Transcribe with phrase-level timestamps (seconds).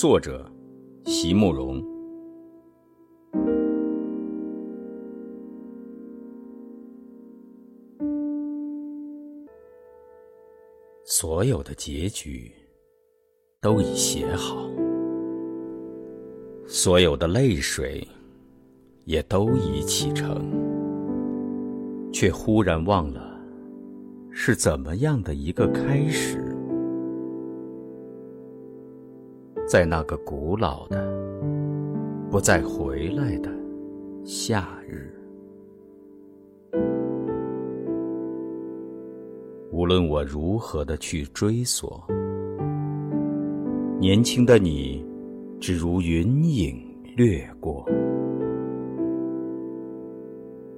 [0.00, 0.50] 作者
[1.04, 1.78] 席慕容。
[11.04, 12.50] 所有的结局
[13.60, 14.66] 都已写好，
[16.66, 18.08] 所有的泪水
[19.04, 20.50] 也都已启程，
[22.10, 23.38] 却忽然忘了。
[24.30, 26.49] 是怎么样的一个开始？
[29.70, 31.08] 在那个古老的、
[32.28, 33.48] 不再回来的
[34.24, 35.08] 夏日，
[39.70, 42.04] 无论我如何的去追索，
[44.00, 45.06] 年轻的你，
[45.60, 46.84] 只如云影
[47.16, 47.88] 掠过，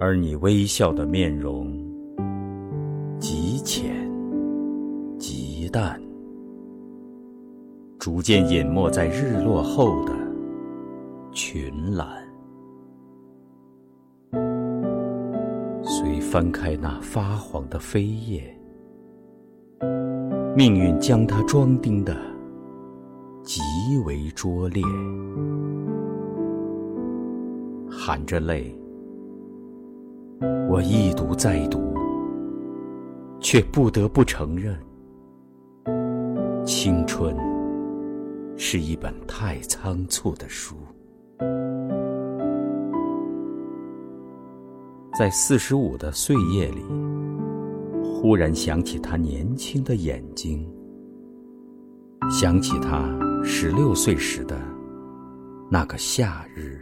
[0.00, 1.72] 而你微笑的面容。
[3.20, 3.94] 极浅，
[5.16, 6.02] 极淡，
[8.00, 10.12] 逐渐隐没在日落后的
[11.32, 12.08] 群岚。
[15.82, 18.58] 随翻开那发黄的飞页，
[20.56, 22.16] 命运将它装订的
[23.42, 23.60] 极
[24.06, 24.82] 为拙劣，
[27.90, 28.74] 含着泪，
[30.70, 31.78] 我一读再读。
[33.42, 34.78] 却不得不承认，
[36.66, 37.34] 青春
[38.62, 40.76] 是一本太仓促的书。
[45.18, 46.84] 在四十五的岁月里，
[48.04, 50.70] 忽然想起他年轻的眼睛，
[52.30, 53.08] 想起他
[53.42, 54.60] 十六岁时的
[55.70, 56.78] 那个夏日，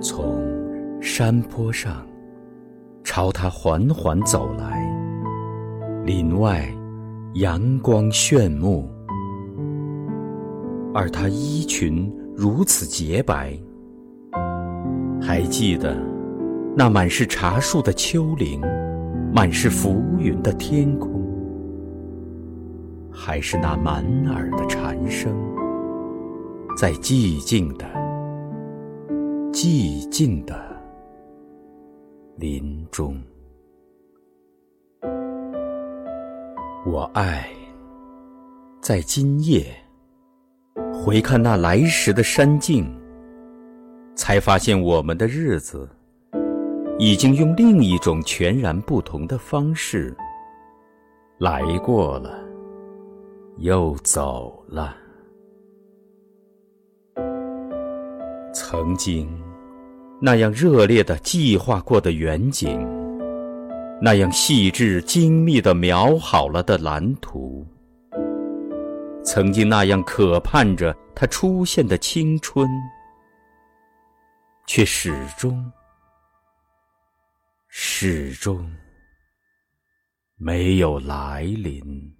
[0.00, 0.40] 从
[1.02, 2.06] 山坡上。
[3.02, 4.86] 朝他缓缓走来，
[6.04, 6.72] 林外
[7.34, 8.88] 阳光炫目，
[10.94, 13.56] 而他衣裙如此洁白。
[15.22, 15.96] 还记得
[16.76, 18.60] 那满是茶树的丘陵，
[19.32, 21.22] 满是浮云的天空，
[23.12, 25.32] 还是那满耳的蝉声，
[26.76, 27.86] 在寂静的、
[29.52, 30.68] 寂静的。
[32.36, 33.20] 林中，
[36.86, 37.46] 我爱
[38.80, 39.66] 在今夜
[41.02, 42.86] 回看那来时的山径，
[44.14, 45.88] 才发现我们的日子
[46.98, 50.14] 已经用另一种全然不同的方式
[51.38, 52.38] 来过了，
[53.60, 54.94] 又走了。
[58.52, 59.26] 曾经。
[60.22, 62.78] 那样热烈的计划过的远景，
[64.02, 67.66] 那样细致精密的描好了的蓝图，
[69.22, 72.68] 曾经那样渴盼着它出现的青春，
[74.66, 75.70] 却始终、
[77.68, 78.68] 始终
[80.36, 82.16] 没有来临。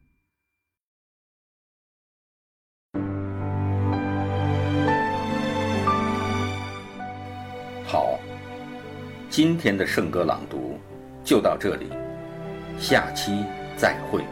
[7.85, 8.19] 好，
[9.29, 10.79] 今天的圣歌朗读
[11.25, 11.91] 就到这里，
[12.79, 13.45] 下期
[13.77, 14.23] 再会。